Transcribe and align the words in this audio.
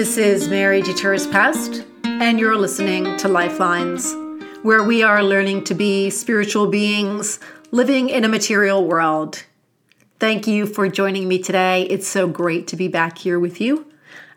This 0.00 0.16
is 0.16 0.48
Mary 0.48 0.80
DeTurris 0.80 1.30
Poust, 1.30 1.84
and 2.04 2.40
you're 2.40 2.56
listening 2.56 3.18
to 3.18 3.28
Lifelines, 3.28 4.14
where 4.62 4.82
we 4.82 5.02
are 5.02 5.22
learning 5.22 5.64
to 5.64 5.74
be 5.74 6.08
spiritual 6.08 6.68
beings 6.68 7.38
living 7.70 8.08
in 8.08 8.24
a 8.24 8.28
material 8.28 8.86
world. 8.86 9.44
Thank 10.18 10.46
you 10.46 10.64
for 10.64 10.88
joining 10.88 11.28
me 11.28 11.38
today. 11.38 11.82
It's 11.82 12.08
so 12.08 12.26
great 12.26 12.66
to 12.68 12.76
be 12.76 12.88
back 12.88 13.18
here 13.18 13.38
with 13.38 13.60
you 13.60 13.92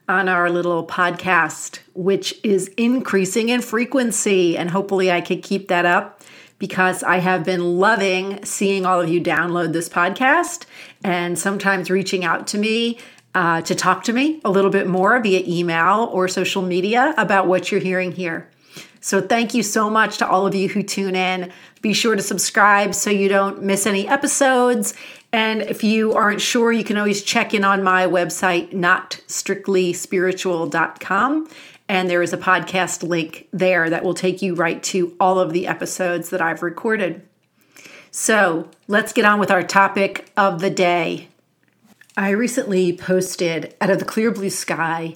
on 0.09 0.27
our 0.27 0.49
little 0.49 0.85
podcast, 0.85 1.79
which 1.93 2.37
is 2.43 2.67
increasing 2.75 3.47
in 3.47 3.61
frequency, 3.61 4.57
and 4.57 4.69
hopefully 4.69 5.13
I 5.13 5.21
can 5.21 5.41
keep 5.41 5.69
that 5.69 5.85
up 5.85 6.21
because 6.59 7.03
I 7.03 7.19
have 7.19 7.45
been 7.45 7.79
loving 7.79 8.43
seeing 8.43 8.85
all 8.85 8.99
of 8.99 9.07
you 9.07 9.21
download 9.21 9.71
this 9.71 9.87
podcast 9.87 10.65
and 11.05 11.39
sometimes 11.39 11.89
reaching 11.89 12.25
out 12.25 12.47
to 12.47 12.57
me 12.57 12.99
uh, 13.35 13.61
to 13.61 13.75
talk 13.75 14.03
to 14.03 14.13
me 14.13 14.39
a 14.45 14.51
little 14.51 14.69
bit 14.69 14.87
more 14.87 15.19
via 15.19 15.43
email 15.45 16.09
or 16.11 16.27
social 16.27 16.61
media 16.61 17.15
about 17.17 17.47
what 17.47 17.71
you're 17.71 17.81
hearing 17.81 18.11
here. 18.11 18.47
So, 19.01 19.21
thank 19.21 19.53
you 19.53 19.63
so 19.63 19.89
much 19.89 20.19
to 20.19 20.27
all 20.27 20.47
of 20.47 20.55
you 20.55 20.69
who 20.69 20.81
tune 20.81 21.15
in. 21.15 21.51
Be 21.81 21.91
sure 21.93 22.15
to 22.15 22.21
subscribe 22.21 22.95
so 22.95 23.09
you 23.09 23.27
don't 23.27 23.61
miss 23.61 23.85
any 23.85 24.07
episodes. 24.07 24.93
And 25.33 25.61
if 25.63 25.83
you 25.83 26.13
aren't 26.13 26.39
sure, 26.39 26.71
you 26.71 26.85
can 26.85 26.95
always 26.95 27.21
check 27.21 27.53
in 27.53 27.65
on 27.65 27.83
my 27.83 28.05
website, 28.05 28.71
notstrictlyspiritual.com. 28.71 31.49
And 31.89 32.09
there 32.09 32.21
is 32.21 32.31
a 32.31 32.37
podcast 32.37 33.05
link 33.05 33.49
there 33.51 33.89
that 33.89 34.05
will 34.05 34.13
take 34.13 34.41
you 34.41 34.55
right 34.55 34.81
to 34.83 35.17
all 35.19 35.37
of 35.37 35.51
the 35.51 35.67
episodes 35.67 36.29
that 36.29 36.41
I've 36.41 36.63
recorded. 36.63 37.27
So, 38.09 38.69
let's 38.87 39.11
get 39.11 39.25
on 39.25 39.37
with 39.39 39.51
our 39.51 39.63
topic 39.63 40.31
of 40.37 40.61
the 40.61 40.69
day. 40.69 41.27
I 42.15 42.29
recently 42.29 42.95
posted 42.95 43.75
out 43.81 43.89
of 43.89 43.97
the 43.97 44.05
clear 44.05 44.29
blue 44.29 44.51
sky 44.51 45.15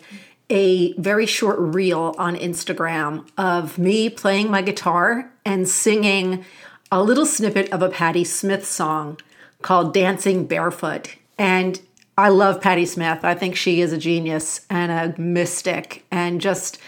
a 0.50 0.94
very 0.94 1.28
short 1.28 1.60
reel 1.60 2.16
on 2.18 2.36
Instagram 2.36 3.28
of 3.38 3.78
me 3.78 4.10
playing 4.10 4.50
my 4.50 4.64
guitar 4.64 5.32
and 5.46 5.70
singing 5.70 6.44
a 6.92 7.04
little 7.04 7.26
snippet 7.26 7.72
of 7.72 7.84
a 7.84 7.90
Patti 7.90 8.24
Smith 8.24 8.66
song 8.66 9.20
called 9.62 9.94
Dancing 9.94 10.48
Barefoot. 10.48 11.16
And 11.38 11.80
I 12.18 12.30
love 12.30 12.62
Patti 12.62 12.86
Smith. 12.86 13.24
I 13.24 13.36
think 13.36 13.56
she 13.56 13.82
is 13.82 13.94
a 13.94 13.98
genius 13.98 14.66
and 14.68 14.92
a 14.92 15.22
mystic 15.22 16.04
and 16.10 16.42
just 16.42 16.80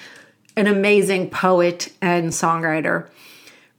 an 0.55 0.65
amazing 0.65 1.29
poet 1.29 1.93
and 2.01 2.29
songwriter. 2.29 3.07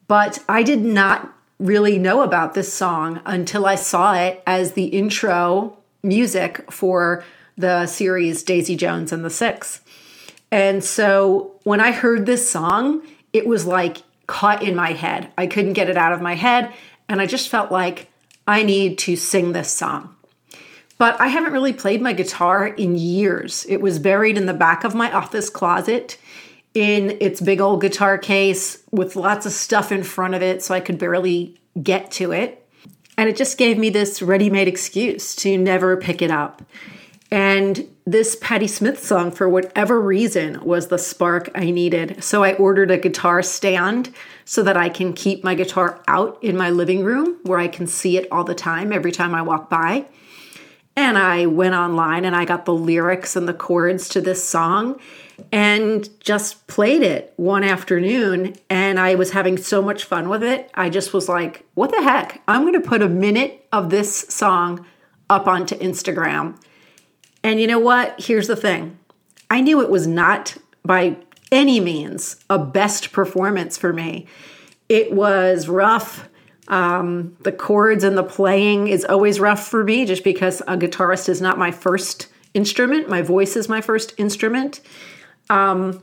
But 0.07 0.45
I 0.49 0.63
did 0.63 0.83
not 0.83 1.35
really 1.59 1.99
know 1.99 2.23
about 2.23 2.55
this 2.55 2.73
song 2.73 3.21
until 3.25 3.67
I 3.67 3.75
saw 3.75 4.15
it 4.15 4.43
as 4.47 4.73
the 4.73 4.87
intro 4.87 5.77
music 6.03 6.71
for 6.71 7.25
the 7.57 7.87
series 7.87 8.43
Daisy 8.43 8.77
Jones 8.77 9.13
and 9.13 9.25
the 9.25 9.31
Six. 9.31 9.81
And 10.51 10.83
so 10.83 11.53
when 11.65 11.81
I 11.81 11.93
heard 11.93 12.27
this 12.27 12.51
song, 12.51 13.03
it 13.33 13.47
was 13.47 13.67
like 13.67 13.99
caught 14.27 14.63
in 14.63 14.75
my 14.75 14.93
head. 14.93 15.33
I 15.37 15.47
couldn't 15.47 15.75
get 15.75 15.91
it 15.91 15.97
out 15.97 16.13
of 16.13 16.23
my 16.23 16.35
head. 16.35 16.73
And 17.09 17.21
I 17.21 17.27
just 17.27 17.49
felt 17.49 17.71
like 17.71 18.09
I 18.47 18.63
need 18.63 18.99
to 18.99 19.17
sing 19.17 19.53
this 19.53 19.71
song. 19.71 20.15
But 20.99 21.21
I 21.21 21.29
haven't 21.29 21.53
really 21.53 21.73
played 21.73 22.03
my 22.03 22.13
guitar 22.13 22.67
in 22.67 22.97
years. 22.97 23.65
It 23.69 23.81
was 23.81 23.99
buried 23.99 24.37
in 24.37 24.47
the 24.47 24.55
back 24.55 24.85
of 24.85 24.95
my 24.95 25.11
office 25.13 25.49
closet 25.49 26.19
in 26.75 27.17
its 27.21 27.41
big 27.41 27.61
old 27.61 27.81
guitar 27.81 28.19
case 28.19 28.83
with 28.91 29.17
lots 29.17 29.47
of 29.47 29.53
stuff 29.53 29.91
in 29.91 30.03
front 30.03 30.35
of 30.35 30.43
it, 30.43 30.63
so 30.63 30.75
I 30.75 30.81
could 30.81 30.99
barely 30.99 31.59
get 31.83 32.11
to 32.13 32.33
it. 32.33 32.60
And 33.21 33.29
it 33.29 33.37
just 33.37 33.59
gave 33.59 33.77
me 33.77 33.91
this 33.91 34.23
ready 34.23 34.49
made 34.49 34.67
excuse 34.67 35.37
to 35.37 35.59
never 35.59 35.95
pick 35.99 36.23
it 36.23 36.31
up. 36.31 36.63
And 37.31 37.87
this 38.07 38.35
Patti 38.41 38.67
Smith 38.67 39.05
song, 39.05 39.31
for 39.31 39.47
whatever 39.47 40.01
reason, 40.01 40.65
was 40.65 40.89
the 40.89 40.97
spark 40.97 41.51
I 41.55 41.71
needed. 41.71 42.25
So 42.25 42.43
I 42.43 42.55
ordered 42.55 42.91
a 42.91 42.97
guitar 42.97 43.43
stand 43.43 44.11
so 44.47 44.63
that 44.63 44.79
I 44.79 44.89
can 44.89 45.13
keep 45.13 45.45
my 45.45 45.55
guitar 45.55 46.03
out 46.09 46.43
in 46.43 46.57
my 46.57 46.71
living 46.71 47.05
room 47.05 47.37
where 47.43 47.59
I 47.59 47.69
can 47.69 47.87
see 47.87 48.17
it 48.17 48.27
all 48.33 48.43
the 48.43 48.55
time 48.55 48.91
every 48.91 49.13
time 49.13 49.35
I 49.35 49.43
walk 49.43 49.69
by. 49.69 50.07
And 50.97 51.19
I 51.19 51.45
went 51.45 51.75
online 51.75 52.25
and 52.25 52.35
I 52.35 52.47
got 52.47 52.65
the 52.65 52.73
lyrics 52.73 53.37
and 53.37 53.47
the 53.47 53.53
chords 53.53 54.09
to 54.09 54.23
this 54.23 54.43
song 54.43 54.99
and 55.53 56.09
just 56.21 56.67
played 56.67 57.03
it 57.03 57.33
one 57.37 57.65
afternoon. 57.65 58.55
And 58.69 58.99
I 58.99 59.15
was 59.15 59.31
having 59.31 59.57
so 59.57 59.83
much 59.83 60.05
fun 60.05 60.29
with 60.29 60.43
it. 60.43 60.71
I 60.75 60.91
just 60.91 61.13
was 61.13 61.29
like, 61.29 61.67
what 61.75 61.91
the 61.91 62.03
heck? 62.03 62.43
I'm 62.49 62.63
going 62.63 62.75
to 62.75 62.81
put 62.81 63.03
a 63.03 63.09
minute 63.09 63.67
of 63.73 63.91
this 63.91 64.21
song 64.29 64.87
up 65.29 65.47
onto 65.47 65.77
Instagram 65.77 66.57
and 67.43 67.61
you 67.61 67.67
know 67.67 67.79
what? 67.79 68.21
Here's 68.21 68.47
the 68.47 68.57
thing 68.57 68.99
I 69.51 69.61
knew 69.61 69.81
it 69.83 69.91
was 69.91 70.07
not 70.07 70.57
by 70.85 71.17
any 71.51 71.81
means 71.81 72.37
a 72.49 72.59
best 72.59 73.13
performance 73.13 73.77
for 73.77 73.93
me. 73.93 74.27
It 74.89 75.13
was 75.13 75.69
rough. 75.69 76.29
Um, 76.69 77.37
the 77.41 77.53
chords 77.53 78.05
and 78.05 78.17
the 78.17 78.23
playing 78.23 78.87
is 78.89 79.05
always 79.05 79.41
rough 79.41 79.67
for 79.67 79.83
me 79.83 80.05
just 80.05 80.23
because 80.23 80.61
a 80.63 80.77
guitarist 80.77 81.29
is 81.29 81.41
not 81.41 81.59
my 81.59 81.73
first 81.73 82.29
instrument. 82.55 83.09
My 83.09 83.23
voice 83.23 83.57
is 83.57 83.69
my 83.69 83.81
first 83.81 84.15
instrument. 84.19 84.81
Um, 85.51 86.03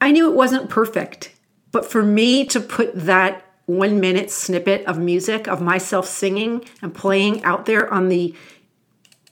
I 0.00 0.12
knew 0.12 0.30
it 0.30 0.36
wasn't 0.36 0.70
perfect, 0.70 1.34
but 1.72 1.90
for 1.90 2.02
me 2.02 2.44
to 2.46 2.60
put 2.60 2.94
that 2.94 3.44
one 3.66 3.98
minute 4.00 4.30
snippet 4.30 4.84
of 4.86 4.98
music 4.98 5.48
of 5.48 5.60
myself 5.60 6.06
singing 6.06 6.64
and 6.82 6.94
playing 6.94 7.42
out 7.42 7.66
there 7.66 7.92
on 7.92 8.08
the 8.08 8.34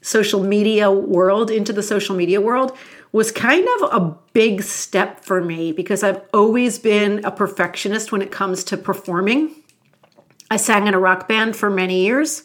social 0.01 0.43
media 0.43 0.91
world 0.91 1.51
into 1.51 1.73
the 1.73 1.83
social 1.83 2.17
media 2.17 2.41
world 2.41 2.77
was 3.13 3.31
kind 3.33 3.67
of 3.81 3.93
a 3.93 4.17
big 4.33 4.63
step 4.63 5.25
for 5.25 5.43
me 5.43 5.73
because 5.73 6.03
I've 6.03 6.23
always 6.33 6.79
been 6.79 7.25
a 7.25 7.31
perfectionist 7.31 8.13
when 8.13 8.23
it 8.23 8.31
comes 8.31 8.65
to 8.65 8.77
performing. 8.77 9.55
I 10.51 10.57
sang 10.57 10.87
in 10.87 10.95
a 10.95 10.99
rock 10.99 11.29
band 11.29 11.57
for 11.57 11.69
many 11.69 12.05
years. 12.05 12.45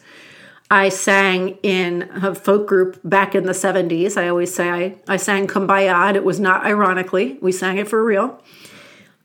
I 0.70 0.90
sang 0.90 1.58
in 1.62 2.10
a 2.24 2.34
folk 2.34 2.68
group 2.68 3.00
back 3.04 3.36
in 3.36 3.46
the 3.46 3.52
70s. 3.52 4.18
I 4.18 4.30
always 4.30 4.54
say 4.54 4.70
I, 4.70 4.96
I 5.08 5.18
sang 5.18 5.48
Kumbaya. 5.48 6.16
It 6.16 6.24
was 6.24 6.40
not 6.40 6.66
ironically, 6.66 7.38
we 7.42 7.52
sang 7.52 7.78
it 7.78 7.88
for 7.88 8.04
real. 8.04 8.42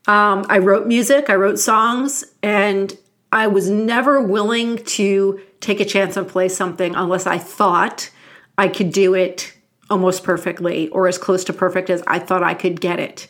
Um, 0.07 0.45
I 0.49 0.59
wrote 0.59 0.87
music, 0.87 1.31
I 1.31 1.35
wrote 1.35 1.59
songs, 1.59 2.25
and 2.43 2.97
I 3.33 3.47
was 3.47 3.71
never 3.71 4.21
willing 4.21 4.79
to 4.85 5.41
take 5.61 5.81
a 5.81 5.85
chance 5.85 6.17
and 6.17 6.27
play 6.27 6.49
something 6.49 6.95
unless 6.95 7.27
I 7.27 7.39
thought 7.39 8.11
I 8.59 8.69
could 8.69 8.93
do 8.93 9.15
it 9.15 9.53
almost 9.89 10.25
perfectly 10.25 10.89
or 10.89 11.07
as 11.07 11.19
close 11.19 11.45
to 11.45 11.53
perfect 11.53 11.91
as 11.91 12.03
I 12.07 12.19
thought 12.19 12.43
I 12.43 12.55
could 12.55 12.81
get 12.81 12.99
it. 12.99 13.29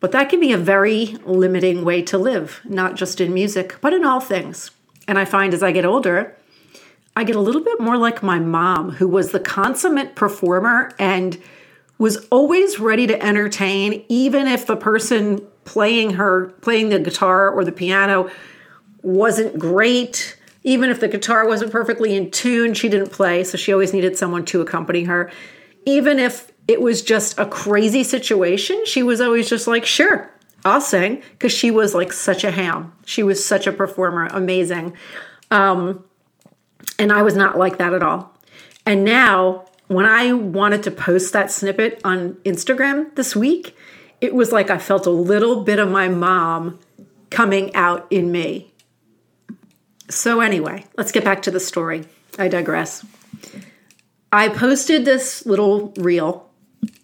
But 0.00 0.12
that 0.12 0.28
can 0.28 0.40
be 0.40 0.52
a 0.52 0.58
very 0.58 1.16
limiting 1.24 1.84
way 1.84 2.02
to 2.02 2.18
live, 2.18 2.60
not 2.64 2.96
just 2.96 3.20
in 3.20 3.32
music, 3.32 3.76
but 3.80 3.92
in 3.92 4.04
all 4.04 4.20
things. 4.20 4.70
And 5.08 5.18
I 5.18 5.24
find 5.24 5.54
as 5.54 5.62
I 5.62 5.72
get 5.72 5.84
older, 5.84 6.36
I 7.16 7.24
get 7.24 7.34
a 7.34 7.40
little 7.40 7.64
bit 7.64 7.80
more 7.80 7.96
like 7.96 8.22
my 8.22 8.38
mom, 8.38 8.90
who 8.90 9.08
was 9.08 9.32
the 9.32 9.40
consummate 9.40 10.14
performer 10.14 10.92
and 10.98 11.40
was 11.98 12.26
always 12.30 12.78
ready 12.78 13.06
to 13.06 13.20
entertain, 13.24 14.04
even 14.08 14.46
if 14.46 14.66
the 14.66 14.76
person 14.76 15.40
playing 15.64 16.12
her, 16.12 16.48
playing 16.60 16.90
the 16.90 17.00
guitar 17.00 17.50
or 17.50 17.64
the 17.64 17.72
piano 17.72 18.30
wasn't 19.02 19.58
great 19.58 20.36
even 20.66 20.90
if 20.90 20.98
the 20.98 21.06
guitar 21.06 21.46
wasn't 21.46 21.70
perfectly 21.70 22.16
in 22.16 22.28
tune, 22.28 22.74
she 22.74 22.88
didn't 22.88 23.12
play, 23.12 23.44
so 23.44 23.56
she 23.56 23.72
always 23.72 23.92
needed 23.92 24.18
someone 24.18 24.44
to 24.46 24.60
accompany 24.60 25.04
her. 25.04 25.30
Even 25.86 26.18
if 26.18 26.50
it 26.66 26.80
was 26.82 27.02
just 27.02 27.38
a 27.38 27.46
crazy 27.46 28.02
situation, 28.02 28.84
she 28.84 29.00
was 29.00 29.20
always 29.20 29.48
just 29.48 29.68
like, 29.68 29.86
sure, 29.86 30.28
I'll 30.64 30.80
sing, 30.80 31.22
because 31.30 31.52
she 31.52 31.70
was 31.70 31.94
like 31.94 32.12
such 32.12 32.42
a 32.42 32.50
ham. 32.50 32.92
She 33.04 33.22
was 33.22 33.46
such 33.46 33.68
a 33.68 33.72
performer, 33.72 34.26
amazing. 34.26 34.96
Um, 35.52 36.04
and 36.98 37.12
I 37.12 37.22
was 37.22 37.34
not 37.34 37.58
like 37.58 37.78
that 37.78 37.94
at 37.94 38.02
all. 38.02 38.32
And 38.84 39.04
now, 39.04 39.66
when 39.88 40.06
I 40.06 40.32
wanted 40.32 40.82
to 40.84 40.90
post 40.90 41.32
that 41.32 41.50
snippet 41.50 42.00
on 42.04 42.34
Instagram 42.44 43.14
this 43.14 43.36
week, 43.36 43.76
it 44.20 44.34
was 44.34 44.52
like 44.52 44.70
I 44.70 44.78
felt 44.78 45.06
a 45.06 45.10
little 45.10 45.62
bit 45.62 45.78
of 45.78 45.90
my 45.90 46.08
mom 46.08 46.78
coming 47.30 47.74
out 47.74 48.06
in 48.10 48.32
me. 48.32 48.72
So, 50.08 50.40
anyway, 50.40 50.84
let's 50.96 51.12
get 51.12 51.24
back 51.24 51.42
to 51.42 51.50
the 51.50 51.60
story. 51.60 52.04
I 52.38 52.48
digress. 52.48 53.04
I 54.32 54.48
posted 54.48 55.04
this 55.04 55.46
little 55.46 55.92
reel, 55.96 56.48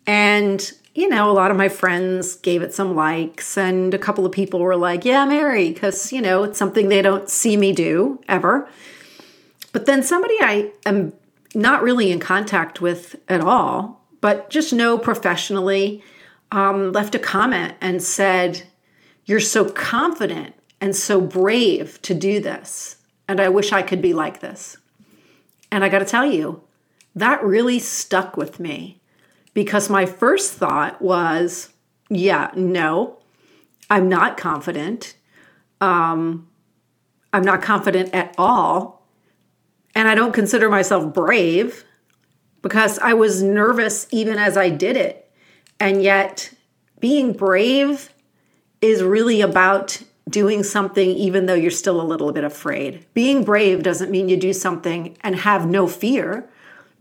and 0.06 0.72
you 0.94 1.08
know, 1.08 1.30
a 1.30 1.32
lot 1.32 1.50
of 1.50 1.56
my 1.56 1.68
friends 1.68 2.36
gave 2.36 2.62
it 2.62 2.74
some 2.74 2.94
likes, 2.94 3.56
and 3.56 3.94
a 3.94 3.98
couple 3.98 4.26
of 4.26 4.32
people 4.32 4.60
were 4.60 4.76
like, 4.76 5.04
Yeah, 5.04 5.24
Mary, 5.24 5.72
because, 5.72 6.12
you 6.12 6.20
know, 6.20 6.44
it's 6.44 6.58
something 6.58 6.88
they 6.88 7.02
don't 7.02 7.30
see 7.30 7.56
me 7.56 7.72
do 7.72 8.20
ever. 8.28 8.68
But 9.72 9.86
then 9.86 10.02
somebody 10.02 10.34
I 10.40 10.72
am 10.86 11.14
not 11.54 11.82
really 11.82 12.10
in 12.10 12.20
contact 12.20 12.80
with 12.80 13.16
at 13.28 13.40
all, 13.40 14.06
but 14.20 14.50
just 14.50 14.72
know 14.72 14.98
professionally, 14.98 16.02
um, 16.50 16.92
left 16.92 17.14
a 17.14 17.18
comment 17.18 17.74
and 17.80 18.02
said, 18.02 18.62
You're 19.24 19.40
so 19.40 19.70
confident 19.70 20.54
and 20.80 20.94
so 20.94 21.20
brave 21.20 22.00
to 22.02 22.14
do 22.14 22.40
this. 22.40 22.96
And 23.28 23.40
I 23.40 23.48
wish 23.48 23.72
I 23.72 23.82
could 23.82 24.02
be 24.02 24.12
like 24.12 24.40
this. 24.40 24.76
And 25.70 25.82
I 25.84 25.88
got 25.88 26.00
to 26.00 26.04
tell 26.04 26.26
you, 26.26 26.62
that 27.14 27.42
really 27.42 27.78
stuck 27.78 28.36
with 28.36 28.58
me 28.58 29.00
because 29.54 29.90
my 29.90 30.06
first 30.06 30.54
thought 30.54 31.00
was, 31.00 31.70
yeah, 32.08 32.50
no, 32.54 33.18
I'm 33.90 34.08
not 34.08 34.36
confident. 34.36 35.14
Um, 35.80 36.48
I'm 37.32 37.42
not 37.42 37.62
confident 37.62 38.14
at 38.14 38.34
all. 38.38 39.01
And 39.94 40.08
I 40.08 40.14
don't 40.14 40.32
consider 40.32 40.68
myself 40.68 41.12
brave 41.12 41.84
because 42.62 42.98
I 42.98 43.14
was 43.14 43.42
nervous 43.42 44.06
even 44.10 44.38
as 44.38 44.56
I 44.56 44.70
did 44.70 44.96
it. 44.96 45.30
And 45.78 46.02
yet, 46.02 46.52
being 47.00 47.32
brave 47.32 48.10
is 48.80 49.02
really 49.02 49.40
about 49.40 50.02
doing 50.28 50.62
something 50.62 51.10
even 51.10 51.46
though 51.46 51.54
you're 51.54 51.70
still 51.70 52.00
a 52.00 52.04
little 52.04 52.32
bit 52.32 52.44
afraid. 52.44 53.04
Being 53.12 53.44
brave 53.44 53.82
doesn't 53.82 54.10
mean 54.10 54.28
you 54.28 54.36
do 54.36 54.52
something 54.52 55.16
and 55.22 55.36
have 55.36 55.68
no 55.68 55.86
fear. 55.86 56.48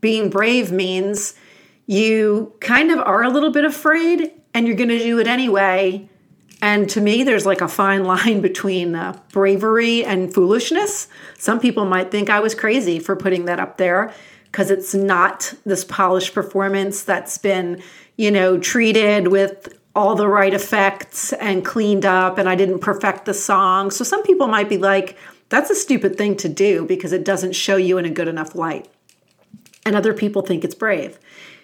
Being 0.01 0.29
brave 0.29 0.71
means 0.71 1.35
you 1.85 2.53
kind 2.59 2.91
of 2.91 2.99
are 2.99 3.23
a 3.23 3.29
little 3.29 3.51
bit 3.51 3.65
afraid 3.65 4.31
and 4.53 4.67
you're 4.67 4.75
going 4.75 4.89
to 4.89 4.99
do 4.99 5.19
it 5.19 5.27
anyway. 5.27 6.09
And 6.61 6.89
to 6.91 7.01
me, 7.01 7.23
there's 7.23 7.45
like 7.45 7.61
a 7.61 7.67
fine 7.67 8.03
line 8.05 8.41
between 8.41 8.95
uh, 8.95 9.19
bravery 9.31 10.05
and 10.05 10.33
foolishness. 10.33 11.07
Some 11.37 11.59
people 11.59 11.85
might 11.85 12.11
think 12.11 12.29
I 12.29 12.39
was 12.39 12.55
crazy 12.55 12.99
for 12.99 13.15
putting 13.15 13.45
that 13.45 13.59
up 13.59 13.77
there 13.77 14.13
because 14.45 14.69
it's 14.69 14.93
not 14.93 15.53
this 15.65 15.83
polished 15.85 16.33
performance 16.33 17.03
that's 17.03 17.37
been, 17.37 17.81
you 18.17 18.29
know, 18.29 18.57
treated 18.57 19.29
with 19.29 19.77
all 19.95 20.15
the 20.15 20.27
right 20.27 20.53
effects 20.53 21.33
and 21.33 21.65
cleaned 21.65 22.05
up 22.05 22.37
and 22.37 22.47
I 22.47 22.55
didn't 22.55 22.79
perfect 22.79 23.25
the 23.25 23.33
song. 23.33 23.91
So 23.91 24.03
some 24.03 24.23
people 24.23 24.47
might 24.47 24.69
be 24.69 24.77
like, 24.77 25.17
that's 25.49 25.69
a 25.69 25.75
stupid 25.75 26.17
thing 26.17 26.37
to 26.37 26.49
do 26.49 26.85
because 26.85 27.11
it 27.11 27.25
doesn't 27.25 27.53
show 27.53 27.75
you 27.75 27.97
in 27.97 28.05
a 28.05 28.09
good 28.09 28.29
enough 28.29 28.55
light. 28.55 28.87
And 29.85 29.95
other 29.95 30.13
people 30.13 30.41
think 30.41 30.63
it's 30.63 30.75
brave. 30.75 31.19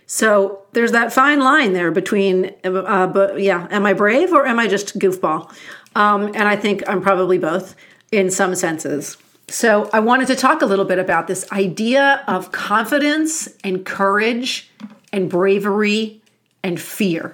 So 0.08 0.62
there's 0.72 0.94
that 0.94 1.12
fine 1.12 1.40
line 1.40 1.74
there 1.74 1.92
between, 1.92 2.56
uh, 2.64 3.08
but 3.08 3.42
yeah, 3.42 3.68
am 3.70 3.86
I 3.86 3.94
brave 3.94 4.32
or 4.32 4.48
am 4.48 4.58
I 4.58 4.68
just 4.68 4.98
goofball? 4.98 5.54
Um, 5.96 6.28
and 6.28 6.48
I 6.48 6.56
think 6.56 6.82
I'm 6.88 7.02
probably 7.02 7.38
both 7.38 7.76
in 8.12 8.32
some 8.32 8.56
senses. 8.56 9.18
So 9.50 9.90
I 9.92 10.00
wanted 10.00 10.28
to 10.28 10.36
talk 10.36 10.62
a 10.62 10.66
little 10.66 10.86
bit 10.86 10.98
about 10.98 11.28
this 11.28 11.50
idea 11.52 12.24
of 12.28 12.52
confidence 12.54 13.50
and 13.64 13.86
courage 13.86 14.72
and 15.12 15.30
bravery 15.30 16.22
and 16.64 16.80
fear 16.80 17.34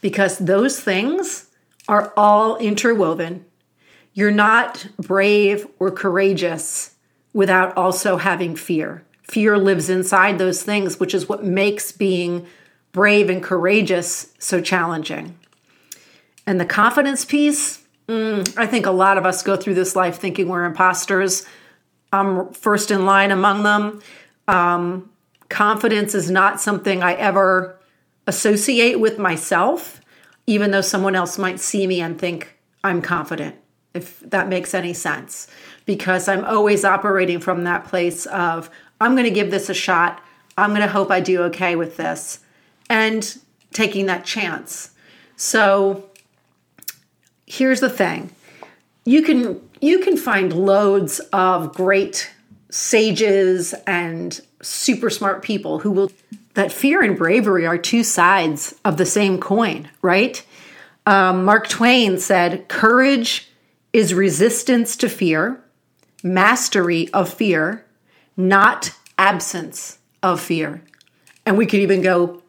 because 0.00 0.38
those 0.38 0.80
things 0.80 1.46
are 1.88 2.12
all 2.16 2.56
interwoven. 2.56 3.44
You're 4.14 4.30
not 4.30 4.86
brave 4.98 5.66
or 5.78 5.90
courageous 5.90 6.94
without 7.34 7.76
also 7.76 8.16
having 8.16 8.56
fear. 8.56 9.02
Fear 9.28 9.58
lives 9.58 9.90
inside 9.90 10.38
those 10.38 10.62
things, 10.62 11.00
which 11.00 11.14
is 11.14 11.28
what 11.28 11.44
makes 11.44 11.90
being 11.90 12.46
brave 12.92 13.28
and 13.28 13.42
courageous 13.42 14.32
so 14.38 14.60
challenging. 14.60 15.38
And 16.46 16.60
the 16.60 16.64
confidence 16.64 17.24
piece, 17.24 17.84
mm, 18.08 18.56
I 18.56 18.66
think 18.66 18.86
a 18.86 18.92
lot 18.92 19.18
of 19.18 19.26
us 19.26 19.42
go 19.42 19.56
through 19.56 19.74
this 19.74 19.96
life 19.96 20.18
thinking 20.18 20.48
we're 20.48 20.64
imposters. 20.64 21.44
I'm 22.12 22.52
first 22.52 22.90
in 22.90 23.04
line 23.04 23.32
among 23.32 23.64
them. 23.64 24.00
Um, 24.46 25.10
confidence 25.48 26.14
is 26.14 26.30
not 26.30 26.60
something 26.60 27.02
I 27.02 27.14
ever 27.14 27.78
associate 28.28 29.00
with 29.00 29.18
myself, 29.18 30.00
even 30.46 30.70
though 30.70 30.80
someone 30.80 31.16
else 31.16 31.36
might 31.36 31.58
see 31.58 31.86
me 31.86 32.00
and 32.00 32.18
think 32.18 32.56
I'm 32.84 33.02
confident, 33.02 33.56
if 33.92 34.20
that 34.20 34.48
makes 34.48 34.72
any 34.72 34.92
sense. 34.92 35.48
Because 35.86 36.28
I'm 36.28 36.44
always 36.44 36.84
operating 36.84 37.40
from 37.40 37.64
that 37.64 37.84
place 37.84 38.26
of, 38.26 38.68
I'm 39.00 39.12
going 39.12 39.24
to 39.24 39.30
give 39.30 39.50
this 39.50 39.70
a 39.70 39.74
shot. 39.74 40.22
I'm 40.58 40.70
going 40.70 40.82
to 40.82 40.88
hope 40.88 41.10
I 41.10 41.20
do 41.20 41.42
okay 41.44 41.76
with 41.76 41.96
this. 41.96 42.40
And 42.90 43.36
taking 43.72 44.06
that 44.06 44.24
chance. 44.24 44.90
So 45.36 46.08
here's 47.46 47.80
the 47.80 47.90
thing. 47.90 48.30
You 49.04 49.22
can 49.22 49.60
you 49.80 50.00
can 50.00 50.16
find 50.16 50.52
loads 50.52 51.20
of 51.32 51.74
great 51.74 52.30
sages 52.70 53.74
and 53.86 54.40
super 54.62 55.10
smart 55.10 55.42
people 55.42 55.78
who 55.78 55.92
will 55.92 56.10
that 56.54 56.72
fear 56.72 57.02
and 57.02 57.16
bravery 57.16 57.66
are 57.66 57.76
two 57.76 58.02
sides 58.02 58.74
of 58.84 58.96
the 58.96 59.06
same 59.06 59.38
coin, 59.38 59.90
right? 60.00 60.44
Um, 61.04 61.44
Mark 61.44 61.68
Twain 61.68 62.18
said, 62.18 62.66
Courage 62.68 63.48
is 63.92 64.14
resistance 64.14 64.96
to 64.96 65.08
fear, 65.08 65.62
mastery 66.22 67.08
of 67.12 67.32
fear, 67.32 67.84
not 68.36 68.92
absence 69.18 69.98
of 70.22 70.40
fear. 70.40 70.82
And 71.44 71.56
we 71.56 71.66
could 71.66 71.80
even 71.80 72.02
go 72.02 72.42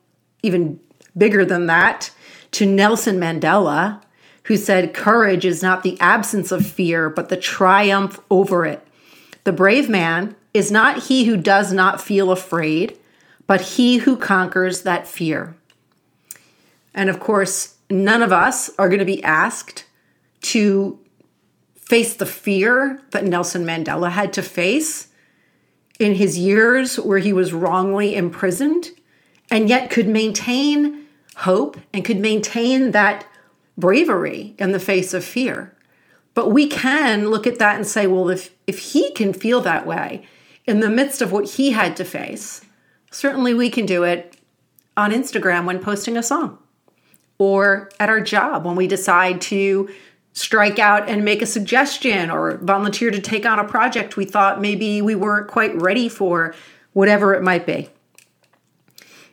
even 0.44 0.80
bigger 1.18 1.46
than 1.46 1.68
that 1.68 2.12
to 2.52 2.66
Nelson 2.66 3.18
Mandela, 3.20 4.02
who 4.44 4.58
said, 4.58 4.94
Courage 4.94 5.46
is 5.46 5.62
not 5.62 5.84
the 5.84 6.00
absence 6.00 6.52
of 6.52 6.66
fear, 6.66 7.10
but 7.10 7.30
the 7.30 7.38
triumph 7.38 8.20
over 8.30 8.66
it. 8.66 8.86
The 9.44 9.54
brave 9.54 9.90
man 9.90 10.36
is 10.54 10.72
not 10.72 11.04
he 11.04 11.26
who 11.26 11.38
does 11.38 11.72
not 11.72 12.02
feel 12.02 12.32
afraid, 12.32 12.98
but 13.46 13.62
he 13.62 13.98
who 13.98 14.18
conquers 14.18 14.82
that 14.84 15.08
fear. 15.08 15.56
And 16.94 17.10
of 17.10 17.20
course, 17.20 17.76
none 17.90 18.24
of 18.24 18.32
us 18.32 18.72
are 18.78 18.90
going 18.90 19.00
to 19.00 19.06
be 19.06 19.24
asked 19.24 19.86
to 20.42 21.00
face 21.88 22.16
the 22.16 22.26
fear 22.26 23.02
that 23.12 23.24
Nelson 23.24 23.64
Mandela 23.64 24.12
had 24.12 24.34
to 24.34 24.42
face 24.42 25.08
in 26.00 26.16
his 26.16 26.38
years 26.38 26.98
where 27.00 27.20
he 27.20 27.32
was 27.32 27.54
wrongly 27.54 28.14
imprisoned 28.14 28.90
and 29.50 29.70
yet 29.70 29.90
could 29.90 30.10
maintain 30.10 31.06
hope 31.38 31.78
and 31.94 32.04
could 32.04 32.20
maintain 32.20 32.92
that 32.92 33.26
bravery 33.78 34.54
in 34.60 34.74
the 34.74 34.82
face 34.82 35.14
of 35.14 35.24
fear. 35.24 35.74
But 36.34 36.52
we 36.52 36.68
can 36.68 37.30
look 37.30 37.48
at 37.48 37.58
that 37.60 37.78
and 37.78 37.88
say, 37.88 38.06
well, 38.06 38.30
if, 38.30 38.54
if 38.68 38.80
he 38.80 39.10
can 39.14 39.32
feel 39.32 39.62
that 39.62 39.88
way 39.88 40.26
in 40.66 40.82
the 40.82 40.90
midst 40.90 41.22
of 41.22 41.32
what 41.32 41.52
he 41.52 41.72
had 41.72 41.96
to 41.96 42.04
face, 42.04 42.66
certainly 43.12 43.54
we 43.54 43.70
can 43.70 43.86
do 43.86 44.04
it 44.04 44.36
on 44.98 45.12
Instagram 45.12 45.64
when 45.64 45.80
posting 45.80 46.18
a 46.18 46.22
song 46.22 46.58
or 47.38 47.90
at 47.98 48.10
our 48.10 48.20
job 48.20 48.66
when 48.66 48.76
we 48.76 48.88
decide 48.88 49.40
to 49.40 49.88
strike 50.38 50.78
out 50.78 51.10
and 51.10 51.26
make 51.26 51.42
a 51.42 51.48
suggestion 51.48 52.30
or 52.30 52.58
volunteer 52.58 53.10
to 53.10 53.20
take 53.20 53.44
on 53.44 53.58
a 53.58 53.64
project 53.64 54.18
we 54.18 54.24
thought 54.24 54.62
maybe 54.62 55.02
we 55.02 55.16
weren't 55.16 55.48
quite 55.48 55.74
ready 55.82 56.08
for, 56.08 56.54
whatever 56.94 57.34
it 57.34 57.42
might 57.42 57.66
be. 57.66 57.90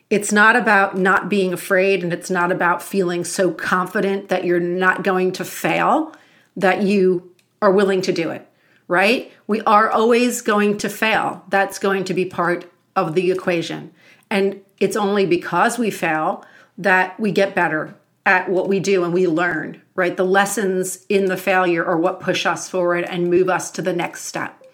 It's 0.09 0.33
not 0.33 0.57
about 0.57 0.97
not 0.97 1.29
being 1.29 1.53
afraid 1.53 2.03
and 2.03 2.11
it's 2.11 2.31
not 2.31 2.51
about 2.51 2.83
feeling 2.83 3.23
so 3.23 3.53
confident 3.53 4.31
that 4.31 4.45
you're 4.45 4.61
not 4.61 5.03
going 5.03 5.33
to 5.33 5.45
fail 5.45 6.15
that 6.57 6.83
you 6.83 7.35
are 7.61 7.73
willing 7.73 8.01
to 8.03 8.13
do 8.13 8.31
it, 8.31 8.49
right? 8.89 9.31
We 9.47 9.61
are 9.63 9.91
always 9.91 10.41
going 10.41 10.79
to 10.79 10.89
fail. 10.89 11.45
That's 11.49 11.79
going 11.79 12.05
to 12.05 12.15
be 12.15 12.25
part 12.25 12.71
of 12.97 13.15
the 13.15 13.31
equation. 13.31 13.93
And 14.31 14.63
it's 14.81 14.97
only 14.97 15.27
because 15.27 15.79
we 15.79 15.91
fail 15.91 16.47
that 16.79 17.21
we 17.21 17.31
get 17.31 17.55
better 17.55 17.95
at 18.27 18.49
what 18.49 18.69
we 18.69 18.81
do 18.81 19.05
and 19.05 19.13
we 19.13 19.27
learn, 19.27 19.83
right? 19.95 20.17
The 20.17 20.25
lessons 20.25 21.05
in 21.09 21.27
the 21.27 21.37
failure 21.37 21.85
are 21.85 21.99
what 21.99 22.21
push 22.21 22.47
us 22.47 22.69
forward 22.69 23.05
and 23.05 23.31
move 23.31 23.49
us 23.49 23.71
to 23.73 23.83
the 23.83 23.93
next 23.93 24.25
step. 24.25 24.65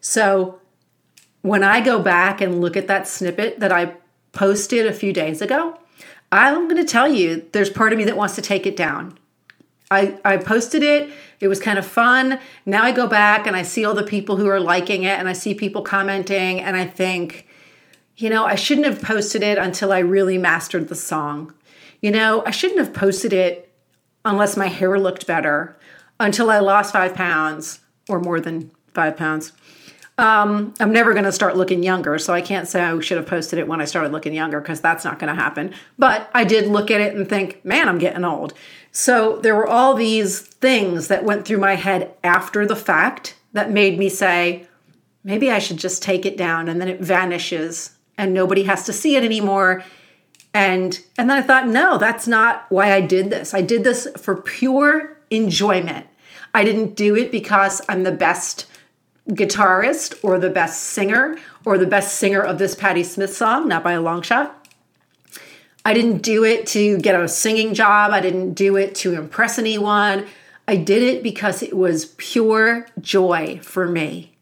So 0.00 0.60
when 1.42 1.62
I 1.62 1.80
go 1.80 2.00
back 2.00 2.40
and 2.40 2.60
look 2.60 2.76
at 2.76 2.86
that 2.86 3.06
snippet 3.06 3.60
that 3.60 3.72
I 3.72 3.94
posted 4.32 4.86
a 4.86 4.92
few 4.92 5.12
days 5.12 5.42
ago, 5.42 5.78
I'm 6.32 6.68
going 6.68 6.82
to 6.82 6.90
tell 6.90 7.08
you 7.08 7.46
there's 7.52 7.70
part 7.70 7.92
of 7.92 7.98
me 7.98 8.04
that 8.04 8.16
wants 8.16 8.34
to 8.36 8.42
take 8.42 8.66
it 8.66 8.76
down. 8.76 9.18
I, 9.90 10.18
I 10.24 10.36
posted 10.36 10.82
it. 10.82 11.10
It 11.40 11.48
was 11.48 11.60
kind 11.60 11.78
of 11.78 11.84
fun. 11.84 12.38
Now 12.64 12.84
I 12.84 12.92
go 12.92 13.08
back 13.08 13.46
and 13.46 13.56
I 13.56 13.62
see 13.62 13.84
all 13.84 13.94
the 13.94 14.04
people 14.04 14.36
who 14.36 14.46
are 14.46 14.60
liking 14.60 15.02
it 15.02 15.18
and 15.18 15.28
I 15.28 15.32
see 15.32 15.52
people 15.52 15.82
commenting 15.82 16.60
and 16.60 16.76
I 16.76 16.86
think, 16.86 17.48
you 18.16 18.30
know, 18.30 18.44
I 18.44 18.54
shouldn't 18.54 18.86
have 18.86 19.02
posted 19.02 19.42
it 19.42 19.58
until 19.58 19.92
I 19.92 19.98
really 19.98 20.38
mastered 20.38 20.88
the 20.88 20.94
song. 20.94 21.52
You 22.00 22.10
know, 22.10 22.42
I 22.46 22.50
shouldn't 22.50 22.80
have 22.80 22.94
posted 22.94 23.32
it 23.32 23.72
unless 24.24 24.56
my 24.56 24.68
hair 24.68 24.98
looked 24.98 25.26
better 25.26 25.76
until 26.18 26.50
I 26.50 26.58
lost 26.58 26.92
five 26.92 27.14
pounds 27.14 27.80
or 28.08 28.20
more 28.20 28.40
than 28.40 28.70
five 28.94 29.16
pounds. 29.16 29.52
Um, 30.18 30.74
I'm 30.80 30.92
never 30.92 31.12
going 31.12 31.24
to 31.24 31.32
start 31.32 31.56
looking 31.56 31.82
younger, 31.82 32.18
so 32.18 32.34
I 32.34 32.42
can't 32.42 32.68
say 32.68 32.82
I 32.82 32.98
should 33.00 33.16
have 33.16 33.26
posted 33.26 33.58
it 33.58 33.66
when 33.66 33.80
I 33.80 33.86
started 33.86 34.12
looking 34.12 34.34
younger 34.34 34.60
because 34.60 34.80
that's 34.80 35.02
not 35.02 35.18
going 35.18 35.34
to 35.34 35.40
happen. 35.40 35.72
But 35.98 36.30
I 36.34 36.44
did 36.44 36.68
look 36.68 36.90
at 36.90 37.00
it 37.00 37.14
and 37.14 37.26
think, 37.26 37.64
man, 37.64 37.88
I'm 37.88 37.98
getting 37.98 38.24
old. 38.24 38.52
So 38.92 39.36
there 39.36 39.54
were 39.54 39.66
all 39.66 39.94
these 39.94 40.40
things 40.40 41.08
that 41.08 41.24
went 41.24 41.46
through 41.46 41.58
my 41.58 41.74
head 41.74 42.14
after 42.22 42.66
the 42.66 42.76
fact 42.76 43.36
that 43.54 43.70
made 43.70 43.98
me 43.98 44.10
say, 44.10 44.66
maybe 45.24 45.50
I 45.50 45.58
should 45.58 45.78
just 45.78 46.02
take 46.02 46.26
it 46.26 46.36
down 46.36 46.68
and 46.68 46.80
then 46.80 46.88
it 46.88 47.00
vanishes 47.00 47.96
and 48.18 48.34
nobody 48.34 48.64
has 48.64 48.84
to 48.84 48.92
see 48.92 49.16
it 49.16 49.24
anymore 49.24 49.82
and 50.52 51.00
and 51.16 51.30
then 51.30 51.38
I 51.38 51.42
thought, 51.42 51.68
no, 51.68 51.98
that's 51.98 52.26
not 52.26 52.66
why 52.70 52.92
I 52.92 53.00
did 53.00 53.30
this. 53.30 53.54
I 53.54 53.62
did 53.62 53.84
this 53.84 54.08
for 54.16 54.36
pure 54.36 55.16
enjoyment. 55.30 56.06
I 56.52 56.64
didn't 56.64 56.96
do 56.96 57.16
it 57.16 57.30
because 57.30 57.80
I'm 57.88 58.02
the 58.02 58.12
best 58.12 58.66
guitarist 59.28 60.18
or 60.24 60.38
the 60.38 60.50
best 60.50 60.82
singer 60.82 61.36
or 61.64 61.78
the 61.78 61.86
best 61.86 62.16
singer 62.16 62.40
of 62.40 62.58
this 62.58 62.74
Patti 62.74 63.04
Smith 63.04 63.36
song, 63.36 63.68
not 63.68 63.84
by 63.84 63.92
a 63.92 64.00
long 64.00 64.22
shot. 64.22 64.56
I 65.84 65.94
didn't 65.94 66.18
do 66.18 66.44
it 66.44 66.66
to 66.68 66.98
get 66.98 67.18
a 67.18 67.28
singing 67.28 67.74
job. 67.74 68.12
I 68.12 68.20
didn't 68.20 68.54
do 68.54 68.76
it 68.76 68.94
to 68.96 69.14
impress 69.14 69.58
anyone. 69.58 70.26
I 70.66 70.76
did 70.76 71.02
it 71.02 71.22
because 71.22 71.62
it 71.62 71.76
was 71.76 72.06
pure 72.16 72.86
joy 73.00 73.60
for 73.62 73.88
me. 73.88 74.36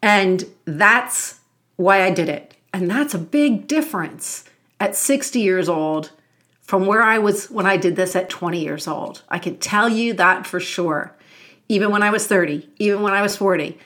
And 0.00 0.44
that's 0.64 1.40
why 1.76 2.04
I 2.04 2.10
did 2.10 2.28
it. 2.28 2.54
And 2.72 2.90
that's 2.90 3.14
a 3.14 3.18
big 3.18 3.66
difference 3.66 4.44
at 4.80 4.96
60 4.96 5.40
years 5.40 5.68
old 5.68 6.12
from 6.62 6.86
where 6.86 7.02
I 7.02 7.18
was 7.18 7.50
when 7.50 7.66
I 7.66 7.76
did 7.76 7.96
this 7.96 8.14
at 8.14 8.28
20 8.28 8.62
years 8.62 8.86
old. 8.86 9.22
I 9.28 9.38
can 9.38 9.56
tell 9.58 9.88
you 9.88 10.12
that 10.14 10.46
for 10.46 10.60
sure. 10.60 11.16
Even 11.68 11.90
when 11.90 12.02
I 12.02 12.10
was 12.10 12.26
30, 12.26 12.68
even 12.78 13.02
when 13.02 13.12
I 13.12 13.22
was 13.22 13.36
40, 13.36 13.78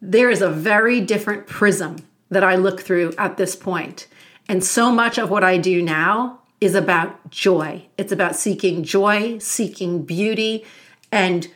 there 0.00 0.30
is 0.30 0.42
a 0.42 0.50
very 0.50 1.00
different 1.00 1.46
prism 1.46 1.96
that 2.30 2.44
I 2.44 2.56
look 2.56 2.80
through 2.80 3.14
at 3.18 3.36
this 3.36 3.56
point. 3.56 4.06
And 4.48 4.64
so 4.64 4.92
much 4.92 5.18
of 5.18 5.30
what 5.30 5.44
I 5.44 5.58
do 5.58 5.82
now 5.82 6.40
is 6.60 6.74
about 6.74 7.30
joy. 7.30 7.86
It's 7.96 8.12
about 8.12 8.36
seeking 8.36 8.82
joy, 8.82 9.38
seeking 9.38 10.04
beauty, 10.04 10.64
and 11.12 11.48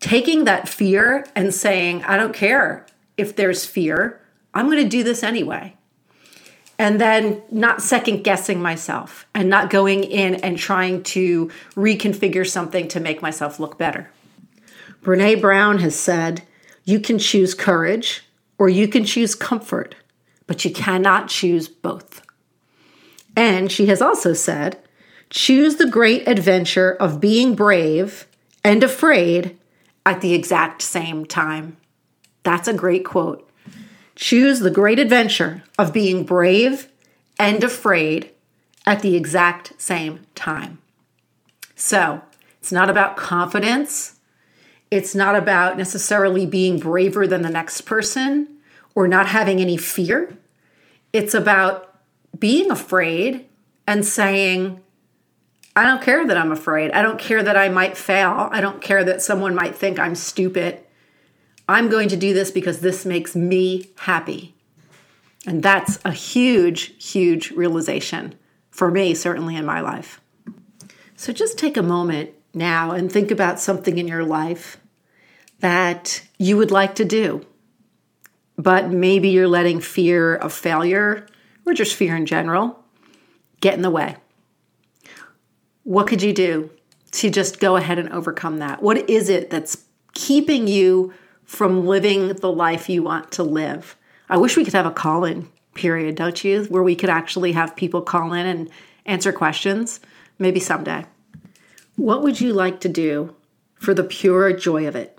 taking 0.00 0.44
that 0.44 0.68
fear 0.68 1.26
and 1.34 1.52
saying, 1.52 2.04
I 2.04 2.16
don't 2.16 2.34
care 2.34 2.86
if 3.16 3.34
there's 3.34 3.66
fear, 3.66 4.20
I'm 4.54 4.66
going 4.66 4.82
to 4.82 4.88
do 4.88 5.02
this 5.02 5.22
anyway. 5.22 5.74
And 6.78 7.00
then 7.00 7.42
not 7.50 7.82
second 7.82 8.22
guessing 8.22 8.62
myself 8.62 9.26
and 9.34 9.48
not 9.48 9.70
going 9.70 10.04
in 10.04 10.36
and 10.36 10.56
trying 10.56 11.02
to 11.04 11.50
reconfigure 11.74 12.48
something 12.48 12.86
to 12.88 13.00
make 13.00 13.20
myself 13.20 13.58
look 13.58 13.78
better. 13.78 14.10
Brene 15.02 15.40
Brown 15.40 15.78
has 15.78 15.98
said, 15.98 16.42
You 16.84 17.00
can 17.00 17.18
choose 17.18 17.54
courage 17.54 18.22
or 18.58 18.68
you 18.68 18.86
can 18.86 19.04
choose 19.04 19.34
comfort, 19.34 19.96
but 20.46 20.64
you 20.64 20.72
cannot 20.72 21.28
choose 21.28 21.68
both. 21.68 22.22
And 23.36 23.70
she 23.70 23.86
has 23.86 24.02
also 24.02 24.32
said, 24.32 24.82
choose 25.30 25.76
the 25.76 25.88
great 25.88 26.26
adventure 26.26 26.94
of 26.94 27.20
being 27.20 27.54
brave 27.54 28.26
and 28.64 28.82
afraid 28.82 29.56
at 30.04 30.20
the 30.20 30.34
exact 30.34 30.82
same 30.82 31.24
time. 31.24 31.76
That's 32.42 32.68
a 32.68 32.74
great 32.74 33.04
quote. 33.04 33.47
Choose 34.18 34.58
the 34.58 34.70
great 34.72 34.98
adventure 34.98 35.62
of 35.78 35.92
being 35.92 36.24
brave 36.24 36.88
and 37.38 37.62
afraid 37.62 38.32
at 38.84 39.00
the 39.00 39.14
exact 39.14 39.80
same 39.80 40.26
time. 40.34 40.78
So, 41.76 42.22
it's 42.60 42.72
not 42.72 42.90
about 42.90 43.16
confidence. 43.16 44.18
It's 44.90 45.14
not 45.14 45.36
about 45.36 45.78
necessarily 45.78 46.46
being 46.46 46.80
braver 46.80 47.28
than 47.28 47.42
the 47.42 47.48
next 47.48 47.82
person 47.82 48.48
or 48.92 49.06
not 49.06 49.28
having 49.28 49.60
any 49.60 49.76
fear. 49.76 50.36
It's 51.12 51.32
about 51.32 51.96
being 52.36 52.72
afraid 52.72 53.46
and 53.86 54.04
saying, 54.04 54.80
I 55.76 55.84
don't 55.84 56.02
care 56.02 56.26
that 56.26 56.36
I'm 56.36 56.50
afraid. 56.50 56.90
I 56.90 57.02
don't 57.02 57.20
care 57.20 57.44
that 57.44 57.56
I 57.56 57.68
might 57.68 57.96
fail. 57.96 58.48
I 58.50 58.60
don't 58.60 58.82
care 58.82 59.04
that 59.04 59.22
someone 59.22 59.54
might 59.54 59.76
think 59.76 60.00
I'm 60.00 60.16
stupid. 60.16 60.80
I'm 61.68 61.90
going 61.90 62.08
to 62.08 62.16
do 62.16 62.32
this 62.32 62.50
because 62.50 62.80
this 62.80 63.04
makes 63.04 63.36
me 63.36 63.90
happy. 63.96 64.54
And 65.46 65.62
that's 65.62 65.98
a 66.04 66.12
huge, 66.12 67.04
huge 67.04 67.50
realization 67.50 68.34
for 68.70 68.90
me, 68.90 69.14
certainly 69.14 69.54
in 69.54 69.66
my 69.66 69.80
life. 69.80 70.20
So 71.16 71.32
just 71.32 71.58
take 71.58 71.76
a 71.76 71.82
moment 71.82 72.30
now 72.54 72.92
and 72.92 73.10
think 73.10 73.30
about 73.30 73.60
something 73.60 73.98
in 73.98 74.08
your 74.08 74.24
life 74.24 74.78
that 75.60 76.22
you 76.38 76.56
would 76.56 76.70
like 76.70 76.94
to 76.94 77.04
do, 77.04 77.44
but 78.56 78.90
maybe 78.90 79.28
you're 79.28 79.48
letting 79.48 79.80
fear 79.80 80.34
of 80.34 80.52
failure 80.52 81.26
or 81.66 81.74
just 81.74 81.94
fear 81.94 82.16
in 82.16 82.26
general 82.26 82.82
get 83.60 83.74
in 83.74 83.82
the 83.82 83.90
way. 83.90 84.16
What 85.82 86.06
could 86.06 86.22
you 86.22 86.32
do 86.32 86.70
to 87.12 87.30
just 87.30 87.60
go 87.60 87.76
ahead 87.76 87.98
and 87.98 88.08
overcome 88.10 88.58
that? 88.58 88.82
What 88.82 89.10
is 89.10 89.28
it 89.28 89.50
that's 89.50 89.84
keeping 90.14 90.68
you 90.68 91.12
from 91.48 91.84
living 91.84 92.28
the 92.28 92.52
life 92.52 92.88
you 92.88 93.02
want 93.02 93.32
to 93.32 93.42
live? 93.42 93.96
I 94.28 94.36
wish 94.36 94.56
we 94.56 94.62
could 94.62 94.74
have 94.74 94.86
a 94.86 94.92
call 94.92 95.24
in 95.24 95.48
period, 95.74 96.14
don't 96.14 96.44
you? 96.44 96.64
Where 96.66 96.84
we 96.84 96.94
could 96.94 97.10
actually 97.10 97.52
have 97.52 97.74
people 97.74 98.02
call 98.02 98.32
in 98.32 98.46
and 98.46 98.70
answer 99.04 99.32
questions. 99.32 99.98
Maybe 100.38 100.60
someday. 100.60 101.06
What 101.96 102.22
would 102.22 102.40
you 102.40 102.52
like 102.52 102.78
to 102.80 102.88
do 102.88 103.34
for 103.74 103.94
the 103.94 104.04
pure 104.04 104.52
joy 104.52 104.86
of 104.86 104.94
it? 104.94 105.18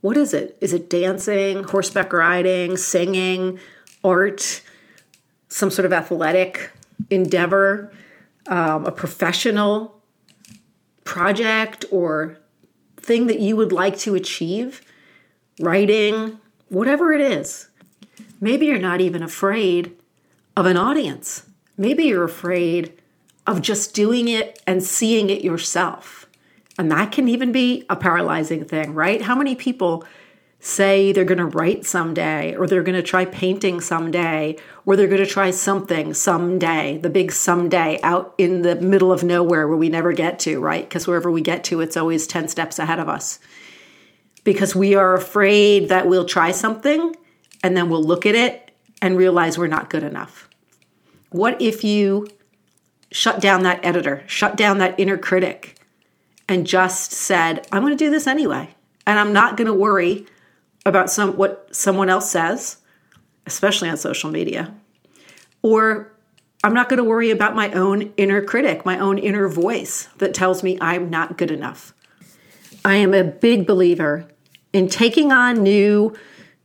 What 0.00 0.16
is 0.16 0.32
it? 0.32 0.56
Is 0.60 0.72
it 0.72 0.88
dancing, 0.88 1.64
horseback 1.64 2.12
riding, 2.12 2.76
singing, 2.76 3.58
art? 4.04 4.62
some 5.52 5.70
sort 5.70 5.84
of 5.84 5.92
athletic 5.92 6.70
endeavor, 7.10 7.92
um, 8.46 8.86
a 8.86 8.90
professional 8.90 10.00
project 11.04 11.84
or 11.90 12.38
thing 12.96 13.26
that 13.26 13.38
you 13.38 13.54
would 13.54 13.70
like 13.70 13.98
to 13.98 14.14
achieve, 14.14 14.80
writing, 15.62 16.38
whatever 16.68 17.12
it 17.12 17.20
is. 17.20 17.68
Maybe 18.40 18.66
you're 18.66 18.78
not 18.78 19.00
even 19.00 19.22
afraid 19.22 19.96
of 20.56 20.66
an 20.66 20.76
audience. 20.76 21.46
Maybe 21.78 22.04
you're 22.04 22.24
afraid 22.24 23.00
of 23.46 23.62
just 23.62 23.94
doing 23.94 24.28
it 24.28 24.60
and 24.66 24.82
seeing 24.82 25.30
it 25.30 25.42
yourself. 25.42 26.26
And 26.78 26.90
that 26.90 27.12
can 27.12 27.28
even 27.28 27.52
be 27.52 27.84
a 27.88 27.96
paralyzing 27.96 28.64
thing, 28.64 28.94
right? 28.94 29.22
How 29.22 29.34
many 29.34 29.54
people 29.54 30.04
say 30.64 31.10
they're 31.12 31.24
going 31.24 31.38
to 31.38 31.44
write 31.44 31.84
someday, 31.84 32.54
or 32.54 32.68
they're 32.68 32.84
going 32.84 32.94
to 32.94 33.02
try 33.02 33.24
painting 33.24 33.80
someday, 33.80 34.56
or 34.86 34.96
they're 34.96 35.08
going 35.08 35.18
to 35.18 35.26
try 35.26 35.50
something 35.50 36.14
someday, 36.14 36.98
the 36.98 37.10
big 37.10 37.32
someday 37.32 37.98
out 38.04 38.32
in 38.38 38.62
the 38.62 38.76
middle 38.76 39.10
of 39.10 39.24
nowhere 39.24 39.66
where 39.66 39.76
we 39.76 39.88
never 39.88 40.12
get 40.12 40.38
to, 40.38 40.60
right? 40.60 40.88
Because 40.88 41.06
wherever 41.06 41.32
we 41.32 41.40
get 41.40 41.64
to, 41.64 41.80
it's 41.80 41.96
always 41.96 42.28
10 42.28 42.46
steps 42.46 42.78
ahead 42.78 43.00
of 43.00 43.08
us. 43.08 43.40
Because 44.44 44.74
we 44.74 44.94
are 44.94 45.14
afraid 45.14 45.88
that 45.88 46.08
we'll 46.08 46.24
try 46.24 46.50
something 46.50 47.14
and 47.62 47.76
then 47.76 47.88
we'll 47.88 48.02
look 48.02 48.26
at 48.26 48.34
it 48.34 48.72
and 49.00 49.16
realize 49.16 49.56
we're 49.56 49.66
not 49.66 49.90
good 49.90 50.02
enough. 50.02 50.48
What 51.30 51.60
if 51.60 51.84
you 51.84 52.28
shut 53.10 53.40
down 53.40 53.62
that 53.62 53.84
editor, 53.84 54.24
shut 54.26 54.56
down 54.56 54.78
that 54.78 54.98
inner 54.98 55.18
critic, 55.18 55.78
and 56.48 56.66
just 56.66 57.12
said, 57.12 57.66
I'm 57.70 57.82
going 57.82 57.96
to 57.96 58.04
do 58.04 58.10
this 58.10 58.26
anyway? 58.26 58.74
And 59.06 59.18
I'm 59.18 59.32
not 59.32 59.56
going 59.56 59.66
to 59.66 59.74
worry 59.74 60.26
about 60.84 61.10
some 61.10 61.36
what 61.36 61.68
someone 61.74 62.08
else 62.08 62.30
says, 62.30 62.78
especially 63.46 63.88
on 63.88 63.96
social 63.96 64.30
media. 64.30 64.74
Or 65.62 66.12
I'm 66.64 66.74
not 66.74 66.88
going 66.88 66.98
to 66.98 67.04
worry 67.04 67.30
about 67.30 67.56
my 67.56 67.72
own 67.72 68.12
inner 68.16 68.42
critic, 68.42 68.84
my 68.84 68.98
own 68.98 69.18
inner 69.18 69.48
voice 69.48 70.08
that 70.18 70.34
tells 70.34 70.62
me 70.62 70.78
I'm 70.80 71.10
not 71.10 71.38
good 71.38 71.50
enough. 71.50 71.94
I 72.84 72.96
am 72.96 73.14
a 73.14 73.24
big 73.24 73.66
believer 73.66 74.28
in 74.72 74.88
taking 74.88 75.32
on 75.32 75.62
new 75.62 76.14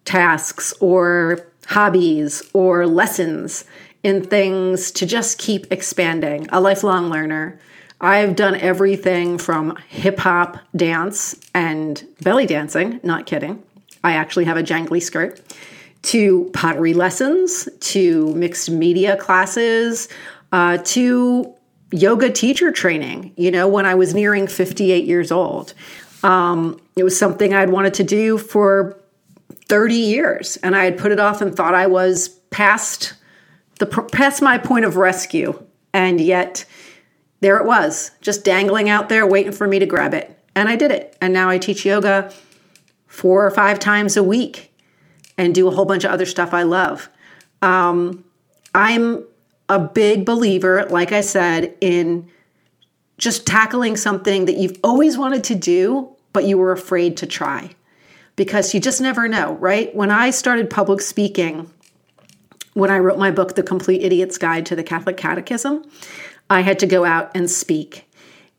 tasks 0.05 0.73
or 0.79 1.47
hobbies 1.67 2.41
or 2.53 2.87
lessons 2.87 3.65
in 4.03 4.23
things 4.23 4.91
to 4.91 5.05
just 5.05 5.37
keep 5.37 5.71
expanding. 5.71 6.47
A 6.51 6.61
lifelong 6.61 7.09
learner. 7.09 7.59
I've 7.99 8.35
done 8.35 8.55
everything 8.55 9.37
from 9.37 9.75
hip 9.89 10.19
hop 10.19 10.59
dance 10.75 11.35
and 11.53 12.05
belly 12.21 12.45
dancing, 12.45 12.99
not 13.03 13.25
kidding, 13.25 13.63
I 14.03 14.13
actually 14.13 14.45
have 14.45 14.57
a 14.57 14.63
jangly 14.63 15.01
skirt, 15.01 15.41
to 16.03 16.49
pottery 16.53 16.93
lessons, 16.93 17.67
to 17.79 18.33
mixed 18.35 18.69
media 18.69 19.17
classes, 19.17 20.07
uh, 20.51 20.77
to 20.77 21.53
yoga 21.91 22.29
teacher 22.29 22.71
training. 22.71 23.33
You 23.35 23.51
know, 23.51 23.67
when 23.67 23.85
I 23.85 23.95
was 23.95 24.13
nearing 24.13 24.47
58 24.47 25.05
years 25.05 25.31
old, 25.31 25.73
um, 26.23 26.79
it 26.97 27.03
was 27.03 27.17
something 27.17 27.53
I'd 27.53 27.69
wanted 27.69 27.93
to 27.95 28.03
do 28.03 28.37
for 28.37 28.99
30 29.67 29.95
years, 29.95 30.57
and 30.57 30.75
I 30.75 30.85
had 30.85 30.97
put 30.97 31.11
it 31.11 31.19
off 31.19 31.41
and 31.41 31.55
thought 31.55 31.75
I 31.75 31.87
was 31.87 32.29
past 32.49 33.13
the 33.79 33.85
past 33.85 34.41
my 34.41 34.57
point 34.57 34.85
of 34.85 34.97
rescue, 34.97 35.63
and 35.93 36.19
yet 36.19 36.65
there 37.41 37.57
it 37.57 37.65
was, 37.65 38.11
just 38.21 38.43
dangling 38.43 38.89
out 38.89 39.09
there, 39.09 39.27
waiting 39.27 39.51
for 39.51 39.67
me 39.67 39.77
to 39.79 39.85
grab 39.85 40.13
it. 40.13 40.37
And 40.55 40.67
I 40.67 40.75
did 40.75 40.91
it, 40.91 41.15
and 41.21 41.33
now 41.33 41.49
I 41.49 41.59
teach 41.59 41.85
yoga 41.85 42.33
four 43.05 43.45
or 43.45 43.51
five 43.51 43.79
times 43.79 44.17
a 44.17 44.23
week 44.23 44.73
and 45.37 45.53
do 45.53 45.67
a 45.67 45.71
whole 45.71 45.85
bunch 45.85 46.03
of 46.03 46.11
other 46.11 46.25
stuff 46.25 46.53
I 46.53 46.63
love. 46.63 47.09
Um, 47.61 48.23
I'm 48.73 49.23
a 49.69 49.79
big 49.79 50.25
believer, 50.25 50.85
like 50.89 51.11
I 51.11 51.21
said, 51.21 51.75
in 51.79 52.29
just 53.17 53.45
tackling 53.45 53.97
something 53.97 54.45
that 54.45 54.57
you've 54.57 54.79
always 54.83 55.17
wanted 55.17 55.43
to 55.45 55.55
do, 55.55 56.15
but 56.37 56.45
you 56.45 56.55
were 56.55 56.71
afraid 56.71 57.17
to 57.17 57.25
try 57.25 57.67
because 58.35 58.71
you 58.71 58.79
just 58.79 59.01
never 59.01 59.27
know, 59.27 59.53
right? 59.53 59.95
When 59.95 60.11
I 60.11 60.29
started 60.29 60.69
public 60.69 61.01
speaking, 61.01 61.67
when 62.75 62.91
I 62.91 62.99
wrote 62.99 63.17
my 63.17 63.31
book, 63.31 63.55
The 63.55 63.63
Complete 63.63 64.03
Idiot's 64.03 64.37
Guide 64.37 64.63
to 64.67 64.75
the 64.75 64.83
Catholic 64.83 65.17
Catechism, 65.17 65.83
I 66.47 66.61
had 66.61 66.77
to 66.77 66.85
go 66.85 67.05
out 67.05 67.31
and 67.33 67.49
speak. 67.49 68.07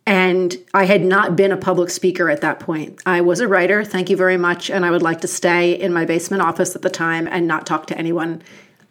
And 0.06 0.56
I 0.74 0.86
had 0.86 1.04
not 1.04 1.36
been 1.36 1.52
a 1.52 1.56
public 1.56 1.90
speaker 1.90 2.28
at 2.28 2.40
that 2.40 2.58
point. 2.58 3.00
I 3.06 3.20
was 3.20 3.38
a 3.38 3.46
writer, 3.46 3.84
thank 3.84 4.10
you 4.10 4.16
very 4.16 4.36
much. 4.36 4.70
And 4.70 4.84
I 4.84 4.90
would 4.90 5.02
like 5.02 5.20
to 5.20 5.28
stay 5.28 5.78
in 5.78 5.92
my 5.92 6.04
basement 6.04 6.42
office 6.42 6.74
at 6.74 6.82
the 6.82 6.90
time 6.90 7.28
and 7.28 7.46
not 7.46 7.64
talk 7.64 7.86
to 7.86 7.96
anyone 7.96 8.42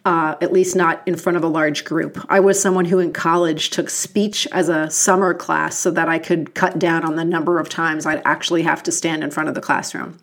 uh, 0.08 0.36
at 0.40 0.54
least 0.54 0.74
not 0.74 1.02
in 1.04 1.14
front 1.14 1.36
of 1.36 1.44
a 1.44 1.48
large 1.48 1.84
group. 1.84 2.24
I 2.30 2.40
was 2.40 2.58
someone 2.58 2.86
who 2.86 2.98
in 2.98 3.12
college 3.12 3.68
took 3.68 3.90
speech 3.90 4.48
as 4.52 4.70
a 4.70 4.88
summer 4.88 5.34
class 5.34 5.76
so 5.76 5.90
that 5.90 6.08
I 6.08 6.18
could 6.18 6.54
cut 6.54 6.78
down 6.78 7.04
on 7.04 7.16
the 7.16 7.26
number 7.26 7.58
of 7.58 7.68
times 7.68 8.06
I'd 8.06 8.22
actually 8.24 8.62
have 8.62 8.82
to 8.84 8.90
stand 8.90 9.22
in 9.22 9.30
front 9.30 9.50
of 9.50 9.54
the 9.54 9.60
classroom. 9.60 10.18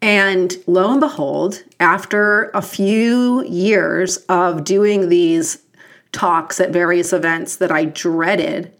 And 0.00 0.56
lo 0.66 0.90
and 0.90 1.00
behold, 1.00 1.62
after 1.80 2.50
a 2.54 2.62
few 2.62 3.44
years 3.44 4.16
of 4.30 4.64
doing 4.64 5.10
these 5.10 5.58
talks 6.12 6.58
at 6.58 6.70
various 6.70 7.12
events 7.12 7.56
that 7.56 7.70
I 7.70 7.84
dreaded, 7.84 8.72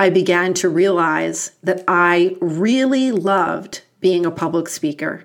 I 0.00 0.10
began 0.10 0.54
to 0.54 0.68
realize 0.68 1.52
that 1.62 1.84
I 1.86 2.36
really 2.40 3.12
loved 3.12 3.82
being 4.00 4.26
a 4.26 4.32
public 4.32 4.68
speaker. 4.68 5.24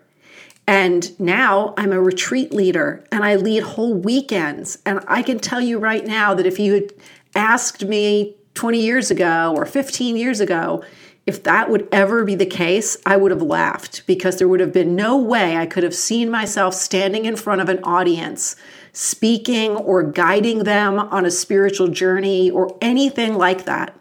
And 0.68 1.20
now 1.20 1.74
I'm 1.77 1.91
a 1.91 2.01
retreat 2.01 2.53
leader 2.53 3.03
and 3.12 3.24
I 3.24 3.36
lead 3.36 3.63
whole 3.63 3.94
weekends. 3.94 4.77
And 4.86 5.01
I 5.08 5.22
can 5.22 5.39
tell 5.39 5.62
you 5.62 5.80
right 5.80 6.06
now 6.06 6.34
that 6.34 6.46
if 6.46 6.60
you 6.60 6.74
had 6.74 6.94
asked 7.36 7.84
me 7.84 8.36
20 8.53 8.80
years 8.80 9.12
ago 9.12 9.53
or 9.56 9.65
15 9.65 10.15
years 10.15 10.39
ago, 10.39 10.84
if 11.25 11.44
that 11.44 11.70
would 11.70 11.88
ever 11.91 12.25
be 12.25 12.36
the 12.36 12.46
case, 12.46 12.98
I 13.06 13.15
would 13.15 13.32
have 13.32 13.41
laughed 13.41 14.06
because 14.08 14.38
there 14.38 14.48
would 14.48 14.60
have 14.60 14.74
been 14.74 14.96
no 14.96 15.18
way 15.18 15.56
I 15.56 15.65
could 15.65 15.84
have 15.84 15.96
seen 15.96 16.32
myself 16.32 16.74
standing 16.74 17.25
in 17.25 17.36
front 17.36 17.62
of 17.62 17.70
an 17.70 17.80
audience, 17.84 18.56
speaking 18.91 19.72
or 19.72 20.03
guiding 20.03 20.63
them 20.63 21.00
on 21.00 21.25
a 21.25 21.32
spiritual 21.32 21.89
journey 21.89 22.50
or 22.50 22.75
anything 22.82 23.36
like 23.36 23.65
that. 23.65 23.96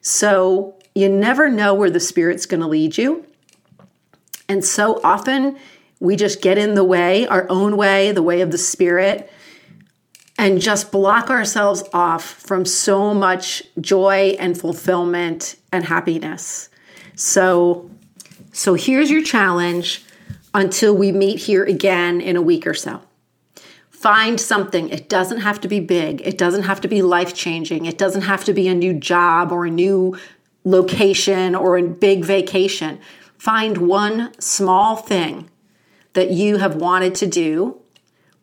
So 0.00 0.74
you 0.94 1.08
never 1.08 1.50
know 1.50 1.74
where 1.74 1.90
the 1.90 2.00
Spirit's 2.00 2.46
going 2.46 2.60
to 2.60 2.66
lead 2.66 2.96
you. 2.96 3.26
And 4.48 4.64
so 4.64 5.00
often 5.04 5.58
we 6.00 6.16
just 6.16 6.40
get 6.40 6.58
in 6.58 6.74
the 6.74 6.84
way, 6.84 7.26
our 7.26 7.46
own 7.48 7.76
way, 7.76 8.12
the 8.12 8.22
way 8.22 8.40
of 8.40 8.50
the 8.50 8.58
Spirit, 8.58 9.30
and 10.38 10.60
just 10.60 10.92
block 10.92 11.30
ourselves 11.30 11.82
off 11.92 12.24
from 12.24 12.64
so 12.64 13.12
much 13.12 13.62
joy 13.80 14.36
and 14.38 14.58
fulfillment 14.58 15.56
and 15.72 15.84
happiness. 15.84 16.68
So, 17.16 17.90
so 18.52 18.74
here's 18.74 19.10
your 19.10 19.22
challenge 19.24 20.04
until 20.54 20.96
we 20.96 21.10
meet 21.10 21.40
here 21.40 21.64
again 21.64 22.20
in 22.20 22.36
a 22.36 22.42
week 22.42 22.66
or 22.66 22.74
so. 22.74 23.02
Find 23.90 24.40
something. 24.40 24.90
It 24.90 25.08
doesn't 25.08 25.40
have 25.40 25.60
to 25.62 25.68
be 25.68 25.80
big. 25.80 26.20
It 26.20 26.38
doesn't 26.38 26.62
have 26.62 26.80
to 26.82 26.88
be 26.88 27.02
life 27.02 27.34
changing. 27.34 27.86
It 27.86 27.98
doesn't 27.98 28.22
have 28.22 28.44
to 28.44 28.54
be 28.54 28.68
a 28.68 28.74
new 28.74 28.94
job 28.94 29.50
or 29.50 29.66
a 29.66 29.70
new 29.70 30.16
location 30.62 31.56
or 31.56 31.76
a 31.76 31.82
big 31.82 32.24
vacation. 32.24 33.00
Find 33.38 33.78
one 33.78 34.32
small 34.40 34.94
thing 34.94 35.50
that 36.18 36.32
you 36.32 36.56
have 36.56 36.74
wanted 36.74 37.14
to 37.14 37.28
do 37.28 37.80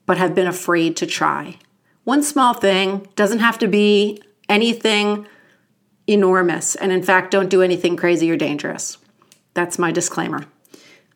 but 0.06 0.18
have 0.18 0.34
been 0.34 0.48
afraid 0.48 0.96
to 0.96 1.06
try. 1.06 1.58
One 2.06 2.24
small 2.24 2.54
thing 2.54 3.06
doesn't 3.18 3.40
have 3.40 3.58
to 3.60 3.68
be 3.68 4.22
anything 4.48 5.28
enormous. 6.08 6.76
And 6.76 6.94
in 6.94 7.04
fact, 7.04 7.32
don't 7.32 7.50
do 7.50 7.62
anything 7.62 7.98
crazy 7.98 8.32
or 8.32 8.38
dangerous. 8.38 8.98
That's 9.56 9.78
my 9.78 9.92
disclaimer. 9.92 10.46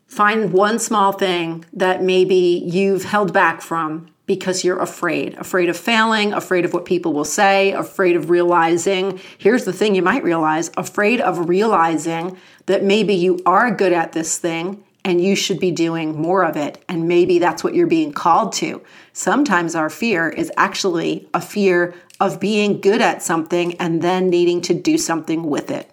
Find 0.05 0.51
one 0.51 0.79
small 0.79 1.13
thing 1.13 1.63
that 1.71 2.03
maybe 2.03 2.61
you've 2.65 3.05
held 3.05 3.31
back 3.31 3.61
from 3.61 4.09
because 4.25 4.65
you're 4.65 4.81
afraid 4.81 5.35
afraid 5.35 5.69
of 5.69 5.77
failing, 5.77 6.33
afraid 6.33 6.65
of 6.65 6.73
what 6.73 6.83
people 6.83 7.13
will 7.13 7.23
say, 7.23 7.71
afraid 7.71 8.17
of 8.17 8.29
realizing. 8.29 9.17
Here's 9.37 9.63
the 9.63 9.71
thing 9.71 9.95
you 9.95 10.01
might 10.01 10.25
realize 10.25 10.71
afraid 10.75 11.21
of 11.21 11.47
realizing 11.47 12.37
that 12.65 12.83
maybe 12.83 13.13
you 13.13 13.39
are 13.45 13.71
good 13.71 13.93
at 13.93 14.11
this 14.11 14.37
thing 14.37 14.83
and 15.05 15.21
you 15.21 15.35
should 15.35 15.59
be 15.59 15.71
doing 15.71 16.19
more 16.21 16.43
of 16.43 16.57
it. 16.57 16.83
And 16.87 17.07
maybe 17.07 17.39
that's 17.39 17.63
what 17.63 17.73
you're 17.73 17.87
being 17.87 18.11
called 18.11 18.53
to. 18.53 18.81
Sometimes 19.13 19.75
our 19.75 19.89
fear 19.89 20.29
is 20.29 20.51
actually 20.57 21.27
a 21.33 21.41
fear 21.41 21.93
of 22.19 22.39
being 22.39 22.81
good 22.81 23.01
at 23.01 23.23
something 23.23 23.75
and 23.75 24.01
then 24.01 24.29
needing 24.29 24.61
to 24.61 24.73
do 24.73 24.97
something 24.97 25.43
with 25.43 25.71
it. 25.71 25.89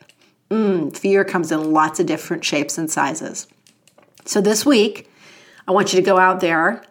Mm, 0.51 0.97
fear 0.97 1.25
comes 1.25 1.53
in 1.53 1.73
lots 1.73 2.01
of 2.01 2.07
different 2.07 2.45
shapes 2.45 2.79
and 2.79 2.91
sizes. 2.91 3.47
So 4.25 4.41
this 4.41 4.67
week, 4.67 5.11
I 5.69 5.73
want 5.73 5.93
you 5.93 6.01
to 6.01 6.05
go 6.05 6.19
out 6.19 6.41
there 6.41 6.83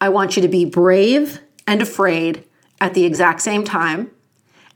I 0.00 0.10
want 0.10 0.36
you 0.36 0.42
to 0.42 0.48
be 0.48 0.64
brave 0.64 1.40
and 1.66 1.80
afraid 1.80 2.44
at 2.80 2.94
the 2.94 3.04
exact 3.04 3.40
same 3.40 3.64
time 3.64 4.10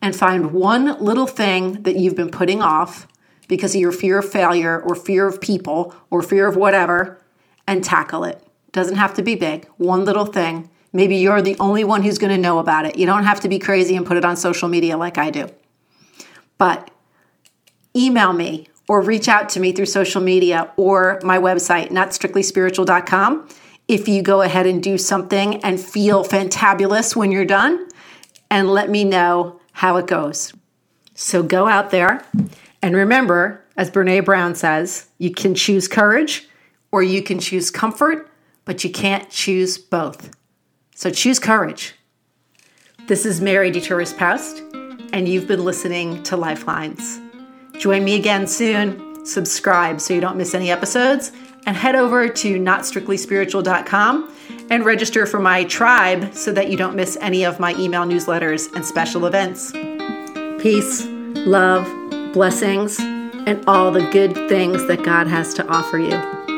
and 0.01 0.17
find 0.17 0.53
one 0.53 0.99
little 1.03 1.27
thing 1.27 1.83
that 1.83 1.97
you've 1.97 2.17
been 2.17 2.31
putting 2.31 2.63
off 2.63 3.07
because 3.51 3.75
of 3.75 3.81
your 3.81 3.91
fear 3.91 4.21
of 4.21 4.31
failure 4.31 4.81
or 4.81 4.95
fear 4.95 5.27
of 5.27 5.41
people 5.41 5.93
or 6.09 6.23
fear 6.23 6.47
of 6.47 6.55
whatever 6.55 7.21
and 7.67 7.83
tackle 7.83 8.23
it. 8.23 8.41
Doesn't 8.71 8.97
have 8.97 9.13
to 9.15 9.23
be 9.23 9.35
big, 9.35 9.67
one 9.77 10.05
little 10.05 10.25
thing. 10.25 10.71
Maybe 10.93 11.17
you're 11.17 11.43
the 11.43 11.57
only 11.59 11.83
one 11.83 12.05
who's 12.05 12.17
going 12.17 12.35
to 12.35 12.41
know 12.41 12.61
about 12.61 12.87
it. 12.87 12.97
You 12.97 13.07
don't 13.07 13.25
have 13.25 13.41
to 13.41 13.49
be 13.49 13.59
crazy 13.59 13.97
and 13.97 14.07
put 14.07 14.17
it 14.17 14.25
on 14.25 14.37
social 14.37 14.69
media 14.69 14.97
like 14.97 15.19
I 15.19 15.31
do. 15.31 15.49
But 16.59 16.93
email 17.95 18.33
me 18.33 18.69
or 18.89 19.03
reach 19.03 19.29
out 19.29 19.49
to 19.51 19.61
me 19.61 19.73
through 19.73 19.87
social 19.87 20.21
media 20.23 20.73
or 20.77 21.19
my 21.25 21.39
website, 21.39 21.91
notstrictlyspiritual.com 21.91 23.49
if 23.89 24.07
you 24.07 24.23
go 24.23 24.43
ahead 24.43 24.67
and 24.67 24.81
do 24.81 24.97
something 24.97 25.57
and 25.65 25.81
feel 25.81 26.23
fantabulous 26.23 27.17
when 27.17 27.33
you're 27.33 27.45
done, 27.45 27.89
and 28.49 28.71
let 28.71 28.89
me 28.89 29.03
know 29.03 29.61
how 29.73 29.97
it 29.97 30.07
goes. 30.07 30.53
So 31.15 31.43
go 31.43 31.67
out 31.67 31.91
there 31.91 32.25
and 32.83 32.95
remember, 32.95 33.65
as 33.77 33.91
Brene 33.91 34.25
Brown 34.25 34.55
says, 34.55 35.09
you 35.19 35.33
can 35.33 35.55
choose 35.55 35.89
courage 35.89 36.49
or 36.93 37.03
you 37.03 37.23
can 37.23 37.39
choose 37.39 37.71
comfort, 37.71 38.29
but 38.65 38.85
you 38.85 38.91
can't 38.91 39.29
choose 39.31 39.79
both. 39.79 40.31
So 40.95 41.11
choose 41.11 41.39
courage. 41.39 41.95
This 43.07 43.27
is 43.27 43.41
Mary 43.41 43.73
DeTurris 43.73 44.17
Poust, 44.17 44.63
and 45.13 45.29
you've 45.29 45.49
been 45.49 45.65
listening 45.65 46.23
to 46.25 46.37
Lifelines. 46.37 47.21
Join 47.79 48.05
me 48.05 48.15
again 48.15 48.47
soon. 48.47 49.25
Subscribe 49.25 50.01
so 50.01 50.15
you 50.15 50.21
don't 50.21 50.37
miss 50.37 50.55
any 50.55 50.71
episodes 50.71 51.33
and 51.67 51.77
head 51.77 51.95
over 51.95 52.29
to 52.29 52.59
notstrictlyspiritual.com 52.59 54.35
and 54.71 54.85
register 54.85 55.27
for 55.27 55.41
my 55.41 55.65
tribe 55.65 56.35
so 56.35 56.53
that 56.53 56.71
you 56.71 56.77
don't 56.77 56.97
miss 56.97 57.19
any 57.21 57.45
of 57.45 57.61
my 57.61 57.75
email 57.77 58.05
newsletters 58.05 58.73
and 58.75 58.85
special 58.85 59.27
events. 59.27 59.73
Peace, 60.63 61.07
love, 61.47 61.87
blessings, 62.33 62.99
and 62.99 63.63
all 63.67 63.91
the 63.91 64.09
good 64.11 64.35
things 64.49 64.87
that 64.87 65.03
God 65.03 65.27
has 65.27 65.55
to 65.55 65.67
offer 65.67 65.99
you. 65.99 66.50